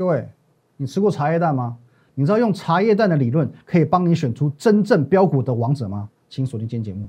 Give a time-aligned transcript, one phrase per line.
[0.00, 0.26] 各位，
[0.78, 1.76] 你吃过茶叶蛋吗？
[2.14, 6.08] 你知道用茶叶蛋的理论可以帮你选出真正标股的王者吗？
[6.30, 7.06] 请锁定今天节目。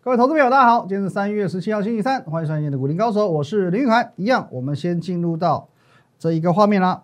[0.00, 4.14] 各位投资朋友，大家好，今天是三月十七号星期三，欢迎收看今天的股林高手，我是林玉涵。
[4.16, 5.68] 一样，我们先进入到
[6.18, 7.02] 这一个画面啦。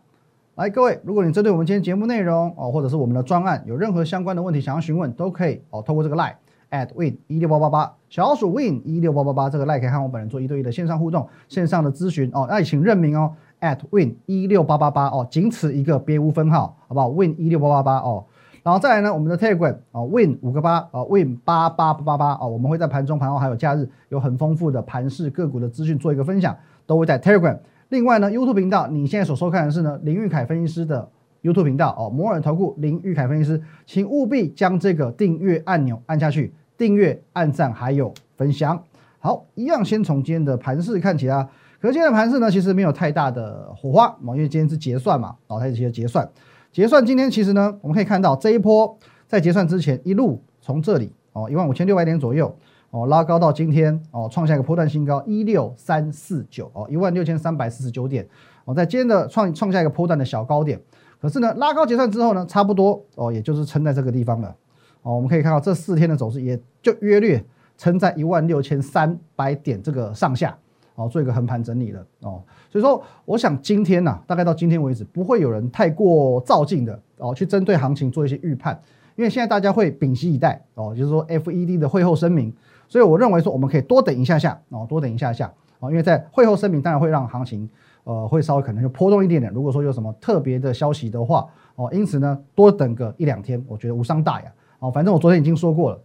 [0.54, 6.32] 来，各位，如果你针对我们今天节目内容哦，或者是我们的专案有任何相关的问题想要询问，都可以哦，透过这个 line
[6.71, 12.46] at win 一六八八八小老鼠 win 一六八八八这个 like 可以和我本人做一对一的线上互动、线上的咨询哦。
[12.49, 18.25] 那也请认明哦，at win 一六八八八哦，仅此一个，别无分号，好不好？win 一六八八八哦。
[18.64, 26.54] 然后再来呢，我们的 Telegram 啊，Win 五个八啊，Win 八八八八八啊，我们会在盘中、盘后还有假日有很丰富的盘市个股的资讯做一个分享，
[26.85, 27.57] 都会在 Telegram。
[27.89, 31.09] 另外呢，YouTube 频道你现在所收看的是呢林玉凯分析师的
[31.43, 38.83] YouTube 频道哦，摩尔投顾林玉凯分析师，请务必将这个订阅按钮按下去，订阅、按赞还有分享。
[39.19, 41.47] 好，一样先从今天的盘市看起啊。
[41.81, 46.29] 可是今天的盘市呢，其实没有太大的火花，因为今天是结算嘛，哦，它是结结算。
[46.73, 52.55] 结算今天其实呢，我们可以看到这一波在结算之前一路从这里哦一万五千六百点左右
[52.91, 58.27] 哦拉高到今天哦创下一个波段新高一六三四九哦一万六千三百四十九点
[58.65, 60.81] 哦在今天的创创下一个波段的小高点，
[61.20, 64.55] 可是呢拉高结算之后呢差不多哦也就是撑在这个地方了
[65.03, 67.45] 哦我们可以看到这四天的走势也就约略
[67.77, 70.57] 撑在一万六千三百点这个上下。
[71.01, 78.77] 哦，做一个横盘整理了哦，所以说我想今天呢，大概到今天为止，不会有人太过造进的哦，去针对行情做一些预判，
[79.15, 82.53] 因为现在大家会屏息以待哦，就是说 FED 的会后声明，
[82.89, 87.71] 所以我认为说我们可以多等一下下哦，多等一下下哦，因为在会后声明当然会让行情
[88.03, 96.01] 呃会稍微可能就波动一点点，如果说有什么特别的消息的话哦，因此呢多等个一两天，我觉得无伤大雅哦，反正我昨天已经说过了，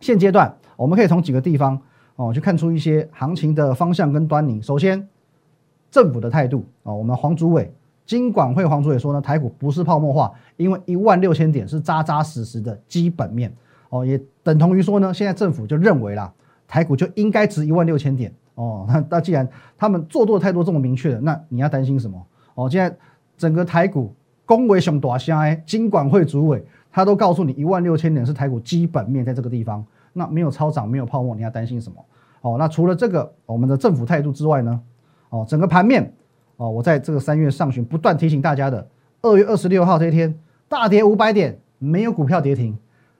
[0.00, 1.80] 现阶段我们可以从几个地方。
[2.18, 4.62] 哦，去看出一些行情的方向跟端倪。
[4.62, 5.06] 首先，
[5.90, 7.70] 政府的态度啊，我们黄主委、
[8.06, 13.54] 金管会黄主委说呢，台股不是泡沫化，因为一万六千点是扎扎实实的基本面。
[13.90, 16.32] 哦，也等同于说呢，现在政府就认为啦，
[16.66, 18.32] 台股就应该值一万六千点。
[18.54, 22.26] 哦，那那既然他们做多的态度这么明确的，那你要担心什么？
[22.54, 22.96] 哦，现在
[23.36, 24.14] 整个台股
[24.46, 26.64] 恭维熊大虾哎，金管会主委
[26.96, 29.84] 他都告诉你一万六千点是台股基本面，在这个地方。
[30.14, 32.02] 那没有超涨，没有泡沫，你要担心什么？
[32.40, 34.80] 哦，那除了这个我们的政府态度之外呢？
[35.28, 36.10] 哦，整个盘面
[36.56, 38.88] 哦，我在这个三月上旬不断提醒大家的，
[39.20, 40.34] 二月二十六号这一天
[40.70, 42.72] 大跌五百点，没有股票跌停；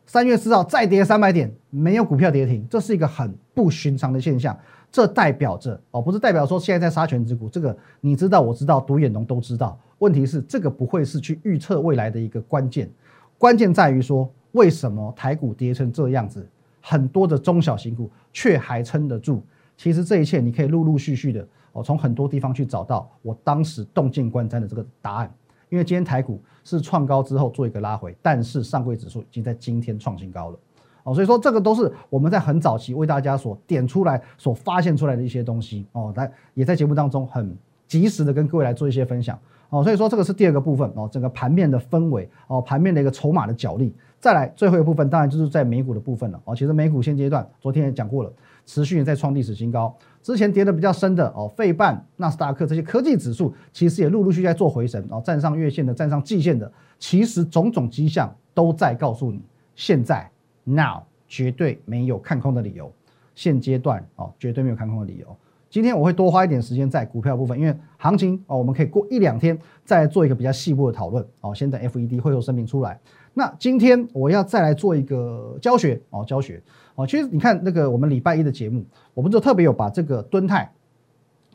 [0.06, 4.58] 三月四号再跌三百点，没有股票跌停，这是一个很不寻常的现象。
[4.90, 9.78] 这代表着哦，不是代表说现在在杀权之股，这个你知道，我知道，独眼龙都知道。
[9.98, 12.90] 问题是这个不会是去预测未来的一个关键，
[13.38, 16.46] 关键在于说为什么台股跌成这样子？
[16.80, 19.42] 很多的中小型股却还撑得住，
[19.76, 25.32] 其实这一切你可以陆陆续续的哦，从很多地方去找到我当时洞见观瞻的这个答案。
[25.68, 30.58] 因为今天台股是创高之后做一个拉回，但是上柜指数已经在今天创新高了
[31.02, 37.52] 哦，所以说这个都是我们在很早期为大家所点出来、所发现出来的一些东西哦，来也在节目当中很
[37.88, 39.36] 及时的跟各位来做一些分享
[39.68, 43.94] 哦，所以说这个是第二个部分哦，整个盘面的氛围哦，盘面的一个筹码的角力。
[44.18, 46.56] 再来最后一部分，当然就是在美股的部分了哦。
[46.56, 48.32] 其实美股现阶段，昨天也讲过了，
[48.64, 49.94] 持续在创历史新高。
[50.22, 59.40] 之前跌的比较深的哦，费半、纳斯达克这些科技指数，其实也陆陆续续在做回神哦，站上月线的，站上季线的，其实种种迹象都在告诉你，
[59.76, 60.28] 现在
[60.64, 62.90] now 绝对没有看空的理由。
[63.34, 65.36] 现阶段哦，绝对没有看空的理由。
[65.68, 71.54] 今天我会多花一点时间在股票部分，因为行情哦，我们可以过一两天再做一个比较细部的讨论哦。
[71.54, 72.98] 先等 FED 会后声明出来。
[73.34, 76.62] 那今天我要再来做一个教学哦，教学
[76.94, 77.06] 哦。
[77.06, 80.72] 其实你看那个我们礼拜一的节目，我们就特别有把这个敦泰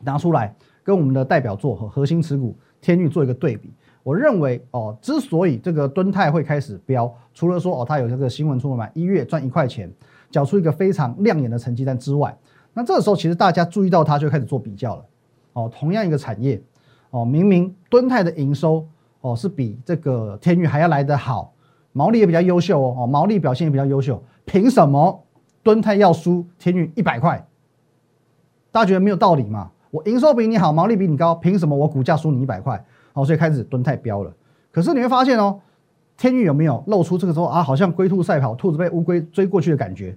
[0.02, 3.72] 拿出来，跟我们的代表作和核心持股天域做一个对比。
[4.04, 9.90] 我认为哦，之所以这个敦泰会开始飙，除了说哦它有这个新闻出来嘛，一月赚一块钱，
[10.30, 12.36] 缴出一个非常亮眼的成绩单之外，
[12.74, 15.04] 那这个时候其实大家注意到它就开始做比较了
[15.52, 15.70] 哦。
[15.72, 16.62] 同样一个产业
[17.10, 18.86] 哦，明明敦泰的营收
[19.20, 21.52] 哦是比这个天宇还要来得好。
[21.92, 25.22] 毛利也比较优秀哦，哦，毛利表现也比较优秀，凭什么
[25.62, 27.46] 敦泰要输天宇一百块？
[28.70, 29.70] 大家觉得没有道理嘛？
[29.90, 32.82] 我营收比你好，毛利比你高，凭什么我股价输你一百块？
[33.12, 34.32] 好，所以开始敦泰飙了。
[34.70, 35.60] 可是你会发现哦，
[36.16, 40.16] 天宇有没有露出这个时候啊，好像龟兔赛跑，兔子被乌龟追过去的感觉？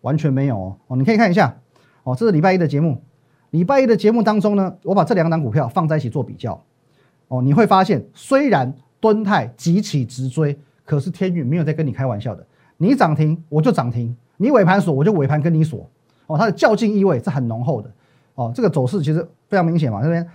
[0.00, 0.56] 完全没有
[0.86, 0.96] 哦。
[0.96, 1.56] 你可以看一下。
[2.02, 3.00] 哦，这是礼拜一的节目，
[3.50, 6.62] 礼拜一的节目当中呢，我把这两档股票放在一起做比较。
[7.28, 10.58] 哦，你会发现虽然敦泰急起直追。
[10.88, 12.42] 可是天宇没有在跟你开玩笑的，
[12.78, 15.86] 你涨停我就涨停，你尾盘锁，我就尾盘跟你锁，
[16.26, 17.90] 哦，它的较劲意味是很浓厚的，
[18.36, 20.26] 哦，这个走势其实非常明显嘛，这边，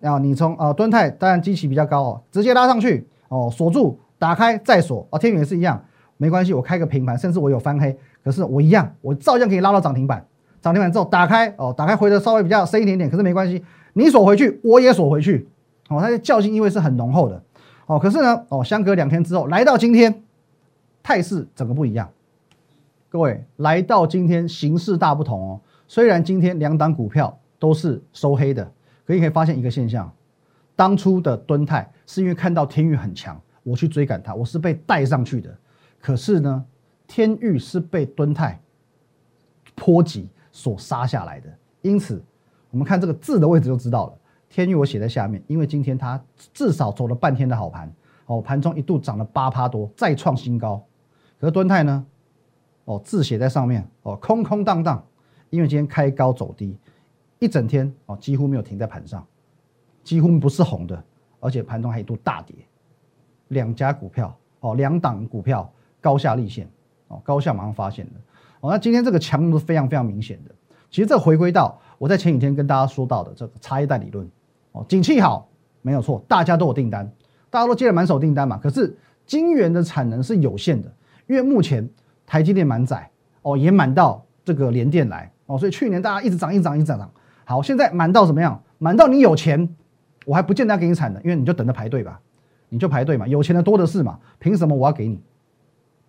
[0.00, 5.84] 啊，你从呃敦泰当然机器比较高哦，直接拉上去，哦，锁住，打开再锁，哦，天宇也是一样，
[6.16, 7.94] 没关系，我开个平盘，甚至我有翻黑，
[8.26, 10.26] 可是我一样，我照样可以拉到涨停板，
[10.60, 15.48] 涨停板之后打开，哦，打开回的稍微比较深一点点，可是没关系，你锁回去，我也锁回去，
[15.88, 17.40] 哦，它的较劲意味是很浓厚的，
[17.86, 20.24] 哦，可是呢，哦，相隔两天之后，来到今天，
[21.04, 22.08] 态势整个不一样。
[23.08, 28.64] 各位来到今天形势大不同哦，虽然今天两档股票都是收黑的，
[29.06, 30.12] 可你可以发现一个现象：
[30.74, 35.56] 当初的敦泰是因为看到天域很强，我去追赶它，我是被带上去的。
[36.00, 36.64] 可是呢，
[37.06, 38.60] 天域是被敦泰
[39.74, 41.48] 波及所杀下来的。
[41.82, 42.22] 因此，
[42.70, 44.18] 我们看这个字的位置就知道了。
[44.48, 46.22] 天域我写在下面，因为今天它
[46.52, 47.92] 至少走了半天的好盘
[48.26, 50.82] 哦，盘中一度涨了八趴多，再创新高。
[51.38, 52.06] 可是敦泰呢？
[52.84, 55.04] 哦，字写在上面哦，空空荡荡，
[55.50, 56.78] 因为今天开高走低，
[57.40, 59.26] 一整天哦几乎没有停在盘上，
[60.04, 61.04] 几乎不是红的，
[61.40, 62.54] 而且盘中还一度大跌，
[63.48, 65.68] 两家股票哦，两档股票
[66.00, 66.68] 高下立现
[67.08, 68.12] 哦，高下马上发现的
[68.60, 70.54] 哦，那今天这个强度是非常非常明显的。
[70.90, 74.28] 其实这回归到我在前几天跟大家说到的这个茶叶蛋理论
[74.72, 75.48] 哦，景气好
[75.82, 77.10] 没有错，大家都有订单，
[77.50, 80.92] 大家都接了满手订单嘛，可是晶圆的产能是有限的，
[81.26, 81.88] 因为目前。
[82.28, 83.08] 台积电满载
[83.42, 87.08] 哦，也满到这个联电来哦，所以去年大家一直涨，一直涨，一直涨。
[87.44, 88.60] 好，现在满到怎么样？
[88.78, 89.76] 满到你有钱，
[90.24, 92.20] 我还不见得要给你产能，因为你就等着排队吧，
[92.68, 95.22] 你就排队嘛，有钱的多的是嘛，凭什么我要给你？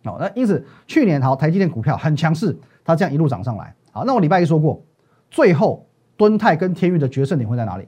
[0.07, 3.73] 哦，那因此去年好，台积电股票很强势，它这样一路涨上来。
[3.91, 4.81] 好，那我礼拜一说过，
[5.29, 7.87] 最后敦泰跟天域的决胜点会在哪里？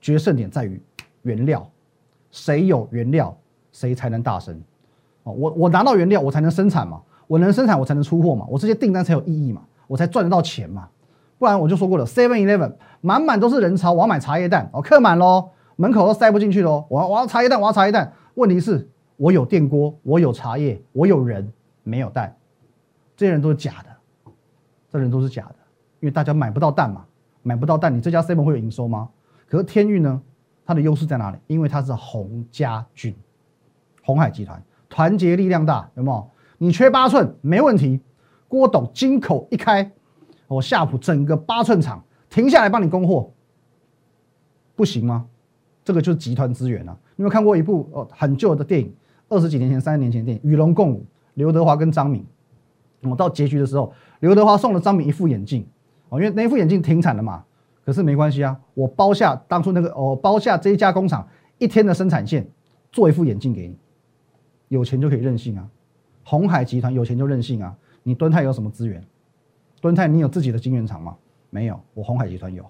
[0.00, 0.80] 决胜点在于
[1.22, 1.68] 原料，
[2.30, 3.36] 谁有原料，
[3.72, 4.62] 谁才能大升。
[5.24, 7.02] 哦，我我拿到原料，我才能生产嘛。
[7.26, 10.88] 我能生产，我才能出货嘛，我这些订单才有意义嘛，我才赚得到钱嘛，
[11.38, 12.72] 不然我就说过了，Seven Eleven
[13.02, 18.88] 满满都是人潮，我要买茶叶蛋，哦，客满喽，门口都塞不进去喽，我要我要茶叶蛋，我要茶叶蛋，问题是，
[19.18, 22.34] 我有电锅，我有茶叶，我有人，没有蛋，
[23.16, 24.32] 这些人都是假的，
[24.88, 25.56] 这人都是假的，
[26.00, 27.04] 因为大家买不到蛋嘛，
[27.42, 29.10] 买不到蛋，你这家 Seven 会有营收吗？
[29.48, 30.22] 可是天域呢，
[30.64, 31.38] 它的优势在哪里？
[31.48, 33.12] 因为它是洪家军，
[34.04, 36.30] 红海集团，团结力量大，有没有？
[36.56, 38.00] 你缺八寸没问题，
[38.46, 39.90] 郭董金口一开，
[40.46, 43.32] 我夏普整个八寸厂停下来帮你供货，
[44.76, 45.26] 不行吗？
[45.84, 46.96] 这个就是集团资源啊！
[47.16, 48.94] 你有看过一部哦很旧的电影，
[49.28, 51.00] 二十几年前、三十年前电影《与龙共舞》，
[51.34, 52.24] 刘德华跟张敏，
[53.02, 55.66] 我到结局的时候，刘德华送了张敏一副眼镜
[56.08, 57.44] 哦，因为那副眼镜停产了嘛，
[57.84, 61.26] 可是没关系啊，我包下当初那个哦包下这一家工厂
[61.58, 62.48] 一天的生产线，
[62.90, 63.76] 做一副眼镜给你，
[64.68, 65.68] 有钱就可以任性啊！
[66.24, 67.74] 红海集团有钱就任性啊！
[68.02, 69.02] 你敦泰有什么资源？
[69.80, 71.16] 敦泰你有自己的晶圆厂吗？
[71.50, 72.64] 没有，我红海集团有。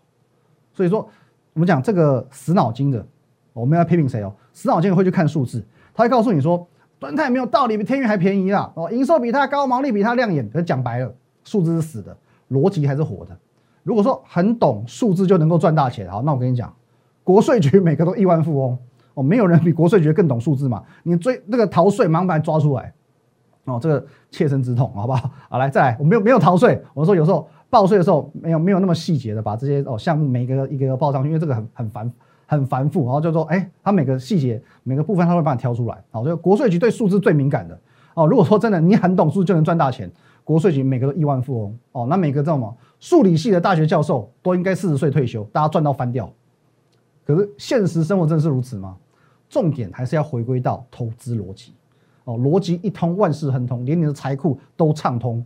[0.72, 1.08] 所以说，
[1.54, 3.04] 我们讲这个死脑筋的，
[3.52, 4.32] 我们要批评谁哦？
[4.52, 5.64] 死脑筋会去看数字，
[5.98, 6.64] 他会告诉你说，
[7.00, 8.70] 端泰没有道理，比天宇还便宜啊！
[8.76, 10.48] 哦，营收比它高，毛利比它亮眼。
[10.48, 11.12] 可讲白了，
[11.42, 12.16] 数字是死的，
[12.52, 13.36] 逻辑还是活的。
[13.82, 16.72] 如果说很懂数字就能够赚大钱，好，那我跟你讲，
[17.24, 18.78] 国税局每个都亿万富翁
[19.14, 20.84] 哦，没有人比国税局更懂数字嘛？
[21.02, 22.94] 你追那个逃税，马上把你抓出来。
[23.64, 25.28] 哦，这个切身之痛，好不好？
[25.50, 26.80] 好，来再来，我没有没有逃税。
[26.94, 32.12] 我说有时候报税的时候没有没有那么细节的把这些哦项目每个一个一个报上去，因为这个很很烦
[32.48, 33.04] 很繁复。
[33.04, 36.02] 然后就说，哎，他每个细节每个部分他会帮你挑出来。
[36.10, 37.78] 好，就国税局对数字最敏感的。
[38.14, 40.10] 哦，如果说真的你很懂数就能赚大钱，
[40.42, 41.78] 国税局每个都亿万富翁。
[41.92, 46.28] 哦，那每个这种数理系的大学教授都应该四十岁退休，大家赚到翻掉。
[47.24, 48.96] 可是现实生活真的是如此吗？
[49.48, 51.74] 重点还是要回归到投资逻辑。
[52.24, 55.44] 哦，逻辑一通，万事亨通，连你的财库都畅通，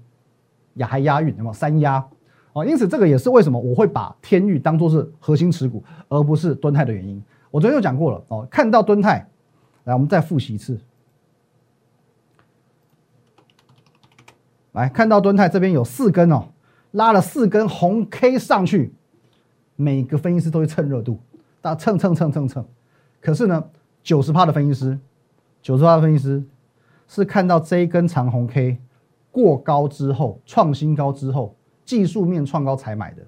[0.74, 2.04] 也还押韵，有没有三押？
[2.52, 7.22] 哦，因此这个也是为什么我会把天域当做是核心持股，而不是敦泰的原因。
[7.50, 9.28] 我昨天就讲过了哦，看到敦泰，
[9.84, 10.78] 来，我们再复习一次。
[14.72, 16.48] 来看到敦泰这边有四根哦，
[16.92, 18.94] 拉了四根红 K 上去，
[19.76, 21.18] 每个分析师都会蹭热度，
[21.60, 22.64] 大家蹭蹭蹭蹭蹭。
[23.20, 23.64] 可是呢，
[24.02, 24.98] 九十趴的分析师，
[25.60, 26.44] 九十趴的分析师。
[27.08, 28.78] 是看到这一根长红 K
[29.30, 31.54] 过高之后创新高之后
[31.84, 33.26] 技术面创高才买的。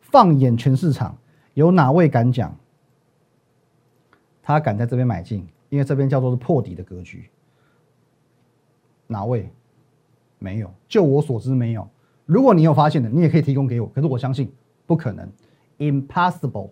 [0.00, 1.16] 放眼全市场，
[1.54, 2.54] 有哪位敢讲？
[4.42, 5.46] 他敢在这边买进？
[5.68, 7.30] 因为这边叫做是破底的格局。
[9.06, 9.50] 哪位？
[10.38, 11.88] 没有，就我所知没有。
[12.26, 13.86] 如果你有发现的，你也可以提供给我。
[13.88, 14.52] 可是我相信
[14.86, 15.30] 不可能
[15.78, 16.70] ，impossible，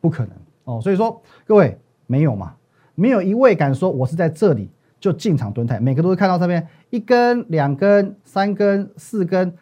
[0.00, 0.80] 不可能哦。
[0.80, 2.56] 所以说各位没有嘛？
[2.94, 4.70] 没有一位敢说我是在这里
[5.00, 9.56] 就进场蹲泰，每个都会看到这边一根、两根、三根、四根，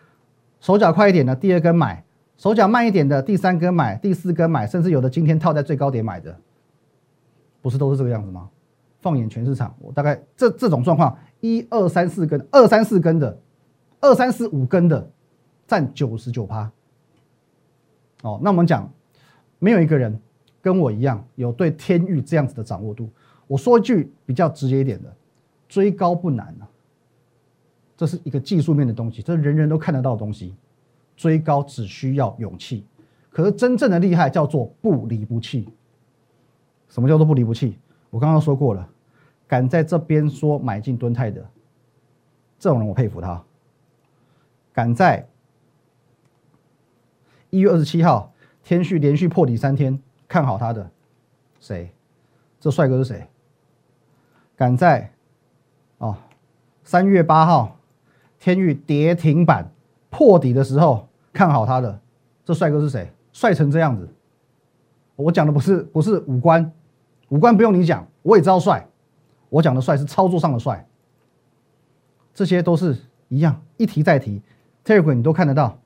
[0.61, 2.05] 手脚快一点的第二根买，
[2.37, 6.37] 手脚慢一点的第三根买，第四根买，甚至有的今天套在最高点买的，
[7.63, 8.51] 不是都是这个样子吗？
[9.01, 13.39] 放眼全市场，我大概这这种状况，一二三四根，二三四根的，
[14.01, 15.09] 二三四五根的，
[15.69, 16.69] 占九十九趴。
[18.23, 18.93] 哦，那我们讲，
[19.61, 20.21] 没有一个人
[20.61, 23.09] 跟我一样有对天域这样子的掌握度。
[23.47, 25.17] 我说一句比较直接一点的，
[25.69, 26.69] 追高不难啊，
[27.97, 30.55] 这是一个技术面的东西，这是人人都看得到的东西。
[31.17, 32.87] 追高只需要勇气，
[33.29, 35.69] 可是真正的厉害叫做不离不弃。
[36.89, 37.77] 什么叫做不离不弃？
[38.09, 38.89] 我刚刚说过了，
[39.49, 41.45] 敢在这边说买进敦泰的
[42.57, 43.45] 这种人，我佩服他。
[44.73, 45.29] 敢在
[47.51, 48.33] 一月二十七号
[48.63, 50.89] 天续连续破底三天，看好他的
[51.59, 51.93] 谁？
[52.61, 53.27] 这帅哥是谁？
[54.55, 55.13] 敢在
[55.99, 56.17] 哦
[56.85, 57.77] 三月八号
[58.39, 59.71] 天域跌停板
[60.11, 62.01] 破底的时候看好他的
[62.45, 63.13] 这帅哥是谁？
[63.33, 64.09] 帅成这样子，
[65.15, 66.73] 我讲的不是不是五官，
[67.29, 68.89] 五官不用你讲，我也知道帅。
[69.51, 70.87] 我讲的帅是操作上的帅，
[72.35, 72.97] 这些都是
[73.29, 74.43] 一样，一提再提。
[74.85, 75.79] Telegram 你都看得到，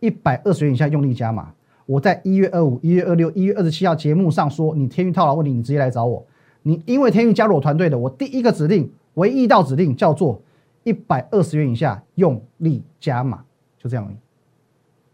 [0.00, 1.54] 一百二十元以下用力加码。
[1.86, 6.26] 我在一月二五、一月二六、一月二十七号节目上说，你天域套牢问题，你直接来找我。
[6.62, 10.40] 你因为天域加入我团队的，我第一个指令，唯一一道指令叫做
[10.82, 13.44] 一百二十元以下用力加码，
[13.78, 14.14] 就这样。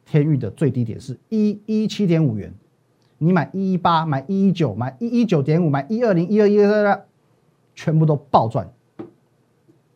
[0.04, 2.52] 天域的最低点是一一七点五元，
[3.18, 7.06] 你买一一八、买一一九、买一一九点五、买一二零、一二一二，
[7.76, 8.68] 全部都暴赚，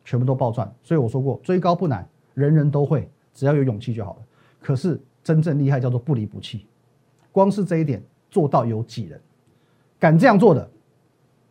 [0.04, 0.72] 全部都暴赚。
[0.84, 3.10] 所以我说过，追高不难，人人都会。
[3.32, 4.18] 只要有勇气就好了。
[4.60, 6.64] 可是真正厉害叫做不离不弃，
[7.32, 9.20] 光是这一点做到有几人
[9.98, 10.70] 敢这样做的，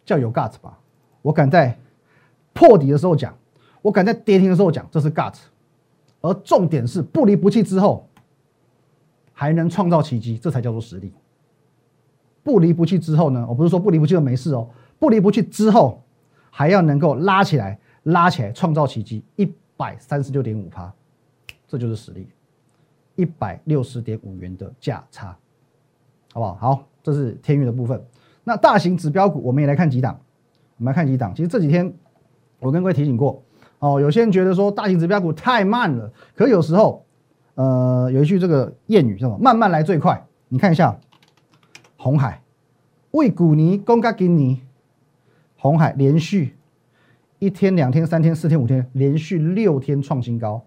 [0.05, 0.79] 叫有 guts 吧？
[1.22, 1.77] 我敢在
[2.53, 3.36] 破底的时候讲，
[3.81, 5.36] 我敢在跌停的时候讲，这是 gut。
[6.22, 8.07] 而重点是不离不弃之后
[9.33, 11.12] 还能创造奇迹，这才叫做实力。
[12.43, 13.45] 不离不弃之后呢？
[13.50, 14.69] 我不是说不离不弃就没事哦，
[15.00, 16.01] 不离不弃之后
[16.50, 20.93] 还要能够拉起来，拉起来创造奇迹，一百三十六点五趴。
[21.67, 22.27] 这就是实力，
[23.15, 25.36] 一百六十点五元的价差，
[26.31, 26.55] 好不好？
[26.55, 28.05] 好，这是天域的部分。
[28.43, 30.19] 那大型指标股，我们也来看几档。
[30.77, 31.33] 我们来看几档。
[31.33, 31.93] 其实这几天
[32.63, 33.43] 我跟各位提醒过，
[33.79, 37.05] 哦，有些人觉得说大型指标股太慢了，可有时候，
[37.55, 40.25] 呃，有一句这个谚语叫做“慢慢来最快”。
[40.48, 40.98] 你看一下，
[41.98, 42.41] 红海
[43.12, 44.62] 为股尼公嘎给你，
[45.58, 46.55] 红海连续
[47.39, 50.63] 一天、两天、三天、四天、五天，连续六天创新高。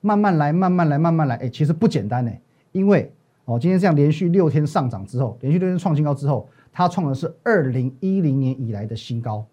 [0.00, 1.36] 慢慢来，慢慢来，慢慢来。
[1.36, 2.30] 哎，其实不简单呢，
[2.72, 3.12] 因为
[3.46, 9.44] 哦，今天这样连续六天上涨之后，连续六天创新高之后，它创的是二零一零年以来的新高，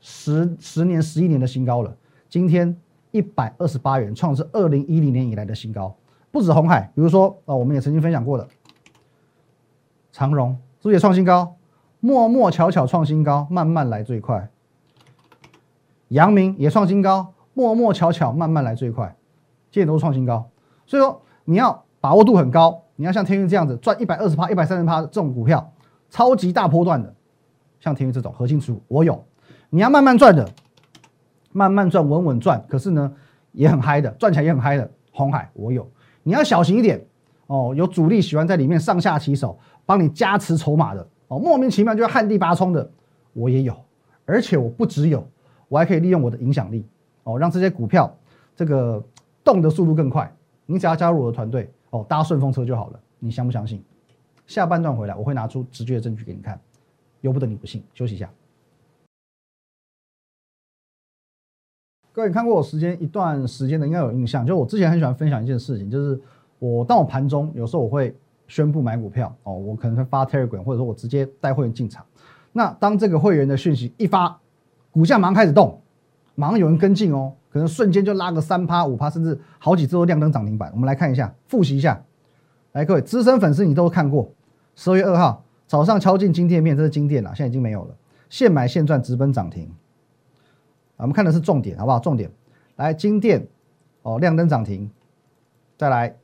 [0.00, 1.96] 十十年、十一年的新高了。
[2.28, 2.76] 今天
[3.10, 5.94] 一百二十八元，创是二零一零年以来的新高。
[6.30, 8.48] 不止红海，比如说哦，我们也曾经分享过的
[10.12, 11.56] 长荣，是不是也创新高？
[11.98, 14.48] 默默巧巧创新高，慢慢来最快。
[16.08, 19.16] 阳明也创新高，默默巧巧慢慢来最快。
[19.70, 20.48] 这些都是创新高，
[20.86, 25.72] 所以说你要把握度很高，你要像天运这样子赚一百二十趴、一百三十趴这种股票，
[26.08, 27.14] 超级大波段的，
[27.78, 29.24] 像天运这种核心持股我有。
[29.70, 30.46] 你要慢慢赚的，
[31.52, 33.12] 慢慢赚、稳稳赚，可是呢
[33.52, 34.90] 也很嗨的，赚起来也很嗨的。
[35.12, 35.88] 红海我有。
[36.22, 37.02] 你要小心一点
[37.46, 42.90] 哦，有主力喜欢在里面上下其手，帮你加持筹码的哦，莫名其妙就要旱地拔葱的，
[43.32, 43.74] 我也有。
[44.26, 45.26] 而且我不只有，
[45.68, 46.86] 我还可以利用我的影响力
[47.24, 48.14] 哦，让这些股票
[48.54, 49.02] 这个。
[49.42, 50.30] 动的速度更快，
[50.66, 53.00] 你只要加入我的团队哦，搭顺风车就好了。
[53.18, 53.82] 你相不相信？
[54.46, 56.60] 下半段回来，我会拿出直接的证据给你看，
[57.22, 57.82] 由不得你不信。
[57.94, 58.28] 休息一下。
[62.12, 66.20] 各位看过我时间一段时间的，应该有印象，就我之前很喜欢分享一件事情，就是
[66.58, 68.14] 我当我盘中有时候我会
[68.48, 72.04] 宣布买股票哦，我可能会发 Telegram，或者说我直接带会员进场。
[72.52, 74.38] 那当这个会员的讯息一发，
[74.90, 75.80] 股价马上开始动，
[76.34, 77.32] 马上有人跟进哦。
[77.52, 80.70] 可能瞬间就拉个三趴五趴，甚至好几次都亮灯涨停板。
[80.72, 82.00] 我们来看一下，复习一下。
[82.72, 84.30] 来，各位资深粉丝，你都看过。
[84.76, 87.94] 十二月二号早上敲进金店面，这是金店了，现在已经没有了。
[88.28, 89.68] 现买现赚，直奔涨停。
[91.00, 91.98] 我们看的是重点，好不好？
[91.98, 92.30] 重点
[92.76, 93.46] 来金店
[94.02, 94.90] 哦，亮灯涨停。
[95.76, 96.14] 再来，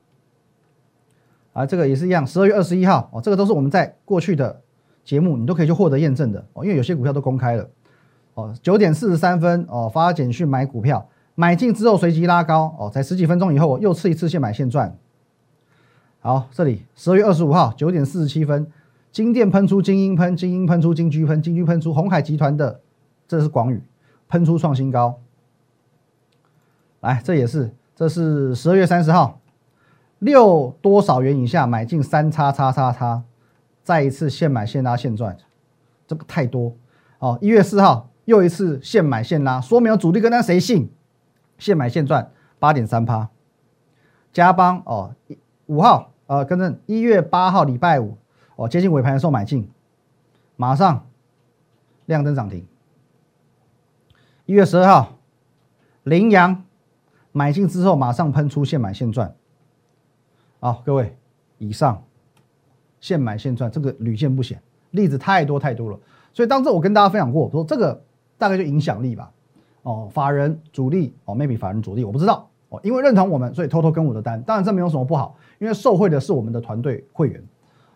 [1.52, 2.26] 啊，这个也是一样。
[2.26, 4.60] 十二月二十一号哦，这个都是我们在过去的
[5.04, 7.68] 节目，你都可以去获得验证的哦，因为有些股票都公开了。
[8.34, 11.08] 哦，九点四十三分哦，发简讯买股票。
[11.38, 14.96] 买进之后随即拉高哦，在十几分钟以后又吃一次现买现赚。
[16.20, 18.66] 好，这里十二月二十五号九点四十七分，
[19.12, 22.80] 金店喷出精英喷，精英喷出金居喷，金居喷出红海集团的，
[23.28, 23.82] 这是广宇
[24.28, 25.20] 喷出创新高。
[27.00, 29.40] 来，这也是，这是十二月三十号，
[30.18, 33.22] 六多少元以下买进三叉叉叉叉，
[33.82, 35.36] 再一次现买现拉现赚，
[36.06, 36.74] 这个太多
[37.18, 37.38] 哦。
[37.40, 40.90] 一月四号又一次现买现拉，说明主力跟单，谁信？
[41.58, 43.28] 现买现赚八点三趴。
[44.32, 45.14] 加邦哦，
[45.66, 48.18] 五号呃，跟着一月八号礼拜五
[48.56, 49.70] 哦，接近尾盘的时候买进，
[50.56, 51.06] 马上
[52.06, 52.66] 亮灯涨停。
[54.46, 55.18] 一月十二号，
[56.04, 56.62] 羚羊。
[57.32, 59.34] 买进之后马上喷出现买现赚，
[60.58, 61.14] 好，各位，
[61.58, 62.02] 以上
[62.98, 64.58] 现买现赚这个屡见不鲜，
[64.92, 65.98] 例子太多太多了。
[66.32, 68.02] 所以当时我跟大家分享过，说这个
[68.38, 69.30] 大概就影响力吧。
[69.82, 74.40] 哦，法人主力哦，maybe 法人主力我不知道哦，因为认同我们，所以偷偷跟我的单。
[74.44, 77.44] 当然这没有什么不好，因为受贿的是我们的团队会员。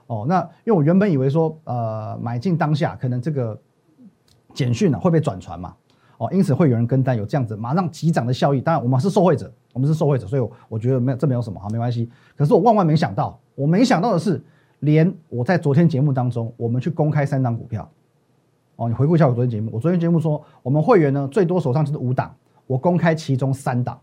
[0.09, 3.59] 哦，那因为我原本以为说，呃，买进当下可能这个
[4.53, 5.75] 简讯呢会被转传嘛。
[6.21, 8.61] 哦，因此会有人跟单，有这样子马上急涨的效益。
[8.61, 12.11] 当然，我们是受惠者，我们是受惠者，所以我觉得没有这没有什么好，没关系。
[12.37, 14.39] 可是我万万没想到，我没想到的是，
[14.81, 17.91] 连我在昨天节目当中，我们去公开三档股票。
[18.77, 22.37] 哦，你回顾一下我昨天节目，我昨天节目说，我们会员呢最多手上就是五档，
[22.67, 23.99] 我公开其中三档，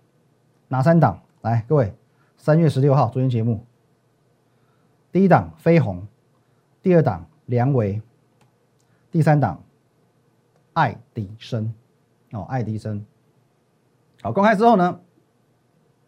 [0.69, 1.19] 哪三档？
[1.41, 1.93] 来，各位，
[2.35, 3.63] 三月十六号昨天节目，
[5.11, 6.01] 第一档飞鸿，
[6.81, 8.01] 第二档梁维，
[9.11, 9.61] 第三档
[10.73, 11.71] 爱迪生。
[12.37, 13.03] 哦，爱迪生，
[14.21, 14.99] 好，公开之后呢，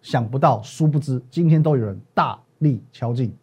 [0.02, 3.36] 想不到，殊不知，今天都有人大力敲进，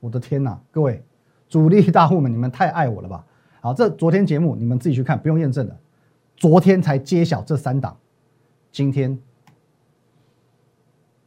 [0.00, 1.04] 我的天哪，各位
[1.48, 3.24] 主力大户们，你们太爱我了吧？
[3.60, 5.78] 好，这昨天节目你们自己去看，不用验证的，
[6.36, 7.96] 昨天才揭晓这三档，
[8.72, 9.16] 今天，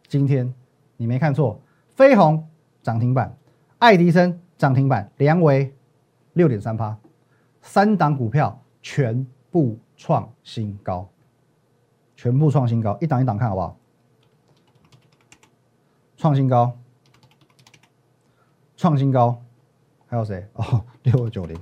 [0.08, 0.54] 今天
[0.98, 1.62] 你没看错，
[1.96, 2.46] 飞鸿
[2.84, 3.38] 涨停板，
[3.80, 5.74] 爱迪生涨停板，梁维
[6.34, 6.98] 六点三八，
[7.62, 9.80] 三档股票全部。
[9.96, 11.08] 创新高，
[12.16, 13.78] 全部创新高，一档一档看好不好？
[16.18, 16.78] 创新高，
[18.76, 19.42] 创新高，
[20.08, 20.48] 还有谁？
[20.54, 21.60] 哦，六二九零，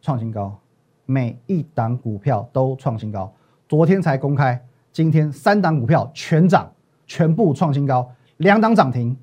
[0.00, 0.58] 创新高，
[1.04, 3.32] 每一档股票都创新高。
[3.68, 6.72] 昨天才公开，今天三档股票全涨，
[7.06, 9.16] 全部创新高，两档涨停，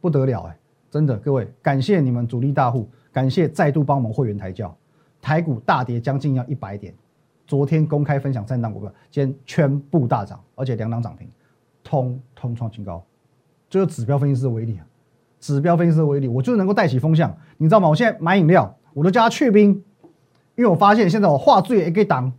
[0.00, 0.56] 不得了哎！
[0.90, 4.74] 真的，各位，感谢你们主力大户，感谢再度帮我们会员抬轿。
[5.24, 6.92] 台股大跌将近要一百点，
[7.46, 11.26] 昨天公开分享三档股票，今天全部大涨，而且两档涨停，
[11.82, 13.02] 通通创新高，
[13.70, 14.84] 就是指标分析师的威力啊！
[15.40, 17.88] 指标分析师的威力，我就是能够带起风向，你知道吗？
[17.88, 19.82] 我现在买饮料，我都叫他去冰，
[20.56, 22.30] 因为我发现现在我化醉也可以挡，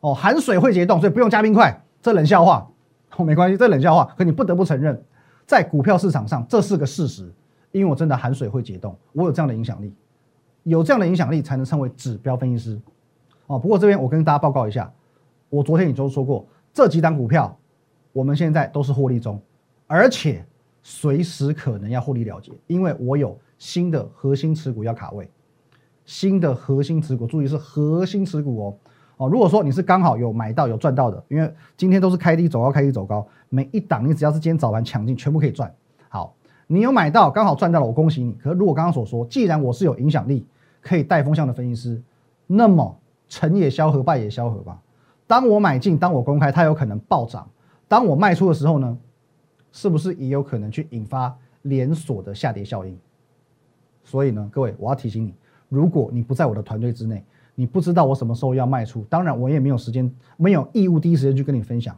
[0.00, 2.70] 哦，含水会结冻，所以不用加冰块，这冷笑话，
[3.16, 5.02] 哦，没关系，这冷笑话，可你不得不承认，
[5.46, 7.32] 在股票市场上这是个事实，
[7.72, 9.94] 因为我真的含水会结冻，我有这样的影响力。
[10.68, 12.80] 有这样的影响力，才能称为指标分析师
[13.46, 13.58] 哦。
[13.58, 14.92] 不过这边我跟大家报告一下，
[15.48, 17.56] 我昨天已经说过，这几档股票
[18.12, 19.40] 我们现在都是获利中，
[19.86, 20.44] 而且
[20.82, 25.30] 随时可能要获利了结，因为我有新的核心持股要卡位。
[26.04, 28.76] 新的核心持股，注意是核心持股哦
[29.18, 29.28] 哦。
[29.28, 35.70] 如果说你是刚好有买到有赚到的，因为今天都是开低走高，开低走高，每一档你只要是今天早盘抢进，全部可以赚。
[36.08, 36.34] 好，
[36.66, 38.32] 你有买到刚好赚到了，我恭喜你。
[38.34, 40.46] 可是如果刚刚所说，既然我是有影响力。
[40.88, 42.02] 可以带风向的分析师，
[42.46, 42.98] 那么
[43.28, 44.80] 成也萧何，败也萧何吧。
[45.26, 47.46] 当我买进，当我公开，它有可能暴涨；
[47.86, 48.96] 当我卖出的时候呢，
[49.70, 52.98] 是不是也有可能去引发连锁的下跌效应？
[54.02, 55.34] 所以呢，各位，我要提醒你，
[55.68, 57.22] 如果你不在我的团队之内，
[57.54, 61.94] 你不知道我什么时候要卖出，当然我也没有时间，没有义务第一时间去跟你分享，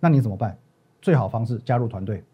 [0.00, 0.58] 那你怎么办？
[1.00, 2.24] 最好方式加入团队，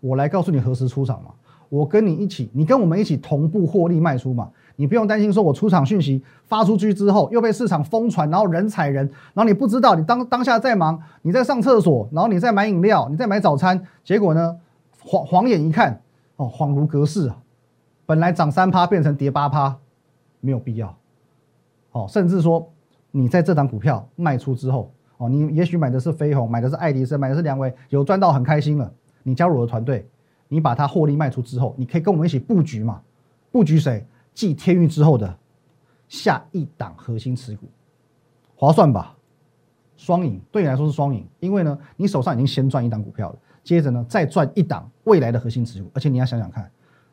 [0.00, 1.34] 我来告诉你何时出场嘛。
[1.68, 4.50] 我跟你一起，你跟我们一起同步获利卖出嘛。
[4.76, 14.56] 你不用担心，说我出场讯息发出去之后又被市场疯传，然后人踩人，然后你不知道，你当当下在忙，你在上厕所，然后你在买饮料，你在买早餐，结果呢，
[15.02, 16.00] 晃晃眼一看，
[16.36, 17.38] 哦，恍如隔世啊！
[18.04, 19.76] 本来涨三趴变成跌八趴，
[20.40, 20.94] 没有必要。
[21.92, 22.70] 哦，甚至说
[23.10, 28.92] 你在这档股票卖出之后，哦，你也许买的是飞鸿，买的是爱迪生，买的是梁威，有赚到很开心了。
[29.22, 30.06] 你加入我的团队，
[30.48, 33.00] 你把它获利卖出之后，你可以跟我们一起布局嘛？
[33.50, 34.06] 布局谁？
[34.36, 35.36] 继天域之后的
[36.08, 37.66] 下一档核心持股，
[38.54, 39.16] 划算吧？
[39.96, 46.70] 双赢对你来说是双赢，因为呢，你手上已经先赚一档股票了，接着呢再赚一档未来的核心持股，而且你要想想看，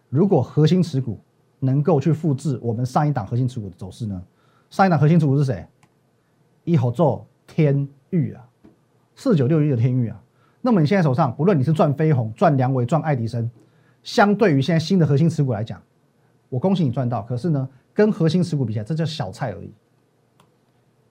[0.09, 1.17] 如果核心持股
[1.59, 4.21] 能够去复制我们上一档核心持股的走势呢？
[4.69, 5.65] 上一档核心持股是谁？
[6.65, 8.45] 一口做天域啊，
[9.15, 10.21] 四九六一的天域啊。
[10.59, 13.49] 那么你现在手上，不论你是赚飞鸿、赚梁伟、赚爱迪生，
[14.03, 15.81] 相对于现在新的核心持股来讲。
[16.53, 19.73] 我恭喜你赚到，可是呢，跟核心持股比起来，这叫小菜而已，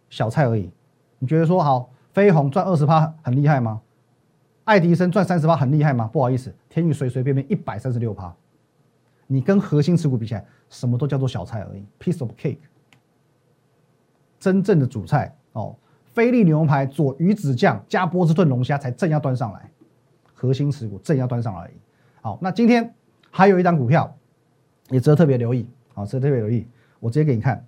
[0.09, 0.71] 小菜而已。
[1.19, 3.81] 你觉得说好飞鸿赚二十趴很厉害吗？
[4.63, 6.09] 爱迪生赚三十趴很厉害吗？
[6.13, 8.33] 不好意思，天宇随随便便一百三十六趴，
[9.27, 12.59] 你跟核心持股比起来，什么都叫做小菜而已，piece of cake。
[14.39, 15.75] 真正的主菜哦，
[16.05, 19.69] 菲力牛排佐鱼子酱加波士顿龙虾才正要端上来，
[20.35, 21.75] 核心持股正要端上来而已。
[22.21, 22.95] 好，那今天
[23.33, 24.17] 还有一张股票
[24.93, 26.67] 也值得特别留意，好，值得特别留意，
[27.01, 27.67] 我直接给你看。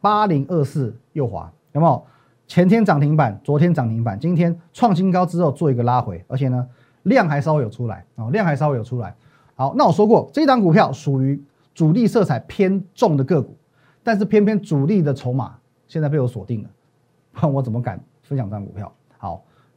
[0.00, 2.06] 八零二四右滑有没有？
[2.46, 6.68] 前天涨停板，昨天涨停板，今天创新高之后做一个拉回，而且呢
[7.02, 9.14] 量还稍微有出来哦，量还稍微有出来。
[9.54, 11.42] 好，那我说过这档股票属于
[11.74, 13.56] 主力色彩偏重的个股，
[14.02, 18.92] 但是偏偏主力的筹码现在被我锁定了，我怎么敢分享这档股票？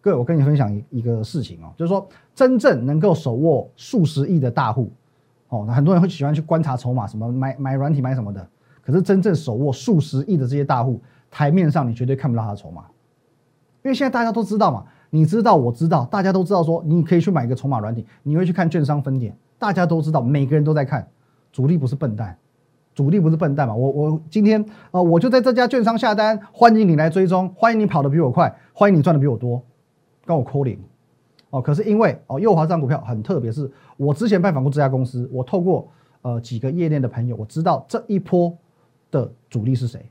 [0.04, 4.92] 各位，我跟你分享一一个事情哦，就是说真正能够手握数十亿的大户
[5.48, 8.46] 哦，很多人会喜欢去观察筹码，什么买买软体买什么的。
[8.82, 11.00] 可是真正手握数十亿的这些大户，
[11.32, 12.84] 台面上你绝对看不到他的筹码，
[13.82, 21.08] 因为现在大家都知道嘛，你知道我知道，大家都知道说你可以去买一个筹码软体，你会去看券商分点，大家都知道，每个人都在看，
[21.54, 22.38] 主力不是笨蛋，
[22.94, 29.64] 主力不是笨蛋嘛，我我今天呃我就在这家券商下单，欢迎你来追踪，欢迎你跑得比我快，欢迎你赚的比我多，
[30.26, 30.80] 跟我扣零
[31.50, 35.88] 哦，可是因为哦右华这张股票很特别，是我之前拜访过这家公司，我透过
[36.22, 38.56] 呃几个业内的朋友，我知道这一波。
[39.14, 40.04] 的主力是谁？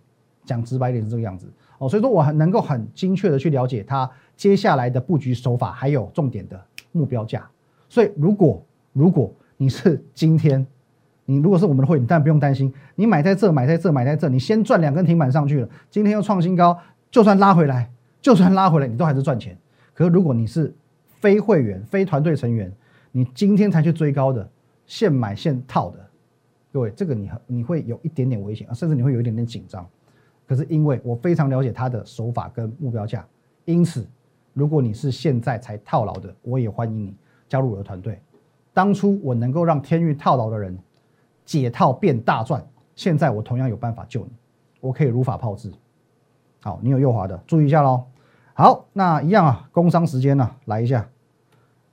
[0.45, 7.45] 讲直白点是这个样子哦，所以说我很能够很精确的去了解它接下来的布局手法，还有重点的目标价。
[7.89, 10.65] 所以如果如果你是今天，
[11.25, 16.79] 你如果是我们的会员，但不用担心，你买在这，买在这，买在这，你先赚两根停板上去了，今天又创新高，
[17.11, 19.59] 就算拉回来，就算拉回来，你都还是赚钱。
[20.03, 20.75] 可如果你是
[21.21, 22.73] 非会员、非团队成员，
[23.13, 24.51] 你今天才去追高的，
[24.85, 25.99] 现买现套的。
[26.73, 29.87] 各位，这个你你会有一点点危险，甚至你会有一点点紧张。
[30.45, 33.25] 可是因为我非常了解他的手法跟目标价，
[33.65, 34.05] 因此
[34.55, 37.15] 如果你是现在才套牢的，我也欢迎你
[37.49, 38.21] 加入我的团队。
[38.75, 40.77] 当初我能够让天域套牢的人
[41.45, 44.33] 解套变大赚，现在我同样有办法救你，
[44.81, 45.71] 我可以如法炮制。
[46.61, 48.03] 好，你有右滑的注意一下喽。
[48.55, 51.09] 好，那一样啊，工商时间呢，来一下，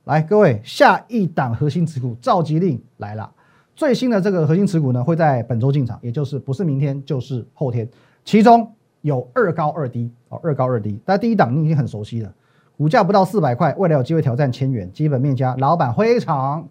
[0.04, 3.32] 来各位，下一档核心持股召集令来了。
[3.74, 7.88] 最新的这个核心持股呢，会在本周进场，也就是不是明天就是后天。
[8.26, 8.70] 其中
[9.00, 11.00] 有二高二低哦，二高二低。
[11.02, 12.30] 但第一档你已经很熟悉了，
[12.76, 16.68] 股价不到四百块，未来有机会挑战千元，基本面加老板非常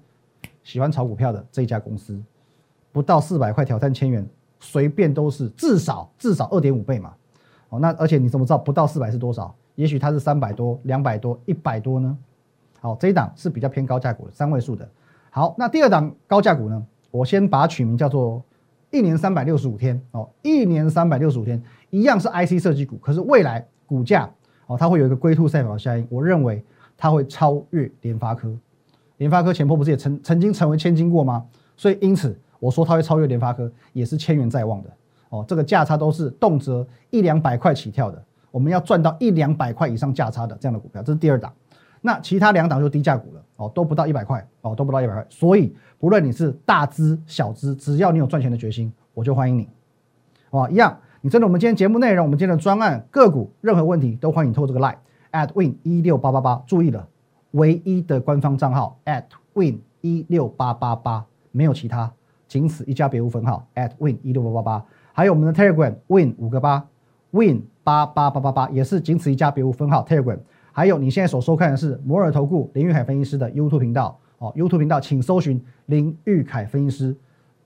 [0.63, 2.21] 喜欢炒股票的这一家公司，
[2.91, 4.23] 不到四百块挑战千元，
[4.59, 7.11] 随便都是至少至少二点五倍嘛。
[7.69, 9.55] 哦，那而且你怎么知道不到四百是多少？
[9.79, 12.17] 也许它是三百多、两百多、一百多呢？
[12.81, 14.85] 好，这一档是比较偏高价股的，三位数的。
[15.29, 16.85] 好，那第二档高价股呢？
[17.11, 18.43] 我先把它取名叫做
[18.91, 24.29] “一年三百六十五天”哦，一年三百六十五天一样是 IC 设计股，可是未来股价
[24.67, 26.61] 哦，它会有一个龟兔赛跑的效应，我认为
[26.97, 28.53] 它会超越联发科。
[29.15, 31.45] 联发科前波不是也曾曾经成为千金过吗？
[31.77, 34.89] 所以因此我说它会超越联发科，也是千元在望的
[35.29, 35.45] 哦。
[35.47, 41.53] 这个价差都是动辄一两百块起跳的，我们要赚到一两百块以上价差的这样的股票，这是第二档。
[42.01, 45.25] 那其他两档就低价股了哦，都不到一百块哦，都不到一百块。
[45.29, 49.67] 所以不论你是大资小资，只要你有赚钱的决心，我就欢迎你
[50.51, 50.67] 哦。
[50.71, 54.95] 一样，你针对我们今天节目内容，我们今天的专案个股，任何问题都欢迎透过这个 line
[55.33, 56.63] at win 一六八八八。
[56.65, 57.05] 注意了，
[57.51, 62.09] 唯一的官方账号 at win 一六八八八，没有其他，
[62.47, 64.85] 仅此一家，别无分号 at win 一六八八八。
[65.11, 66.87] 还有我们的 telegram win 五个八
[67.31, 70.37] win 八八八八八，也是仅此一家，别无分号 telegram。
[70.71, 77.17] 还有，你现在所收看的是摩尔投顾林玉凯分析师的 YouTube 频道哦，YouTube 频道请搜寻林玉凯分析师。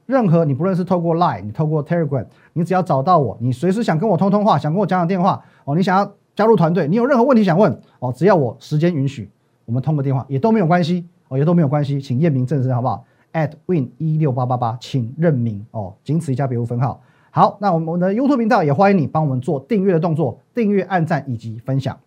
[0.06, 9.30] 任何你不论是透过 Line，你透过 Telegram，你只要找到我，你随时想跟我通通话，想跟我讲讲电话哦，你想要加入团队，你有任何问题想问哦，只要我时间允许，
[9.66, 17.02] 我们通个电话也都没有关系哦，也都没有关系，请验明正身好不好？at win 一六八八八，请认明哦，仅此一家，别无分号。
[17.36, 22.00] 好，那我们的 YouTube 频道也欢迎你帮我们做订阅的动作，订阅、按赞以及分享。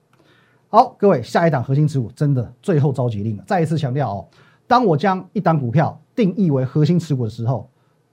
[0.68, 3.42] 好，各位，下一档核心持股真的最后召集令了。
[3.44, 4.28] 再一次强调哦，
[4.68, 7.68] 当我将一档股票定义为核心持股的时候，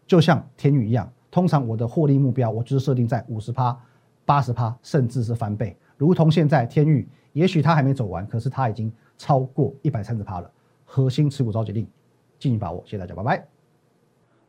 [0.08, 3.78] 就像天宇一样，通常我的获利目标我就是设定在五十趴、
[4.26, 5.78] 八十趴，甚至是翻倍。
[5.98, 10.50] 如同现在天宇，也许它还没走完，可是它已经超过一百三十趴了。
[10.84, 11.88] 核心持股召集令，
[12.40, 12.82] 进行把握。
[12.86, 13.53] 谢谢大家，拜拜。